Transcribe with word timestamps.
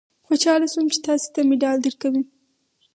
خوشاله 0.27 0.67
شوم 0.71 0.85
چې 0.93 0.99
تاسې 1.07 1.27
ته 1.33 1.39
مډال 1.49 1.77
درکوي. 1.81 2.23